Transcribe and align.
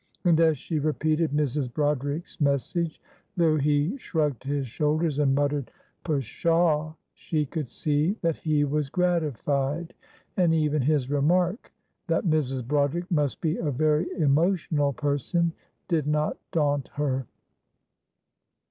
And 0.23 0.39
as 0.39 0.57
she 0.57 0.79
repeated 0.79 1.29
Mrs. 1.29 1.71
Broderick's 1.71 2.41
message, 2.41 2.99
though 3.37 3.55
he 3.57 3.99
shrugged 3.99 4.43
his 4.45 4.65
shoulders 4.67 5.19
and 5.19 5.35
muttered 5.35 5.69
"Pshaw," 6.03 6.95
she 7.13 7.45
could 7.45 7.69
see 7.69 8.17
that 8.23 8.37
he 8.37 8.63
was 8.63 8.89
gratified; 8.89 9.93
and 10.35 10.55
even 10.55 10.81
his 10.81 11.11
remark 11.11 11.71
"that 12.07 12.25
Mrs. 12.25 12.67
Broderick 12.67 13.11
must 13.11 13.41
be 13.41 13.57
a 13.57 13.69
very 13.69 14.09
emotional 14.13 14.91
person" 14.91 15.53
did 15.87 16.07
not 16.07 16.35
daunt 16.51 16.87
her. 16.95 17.27